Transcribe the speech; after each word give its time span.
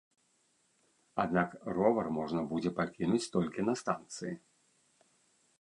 Аднак 1.23 1.49
ровар 1.75 2.09
можна 2.17 2.41
будзе 2.53 2.71
пакінуць 2.81 3.23
толькі 3.37 3.67
на 3.69 3.73
станцыі. 3.83 4.33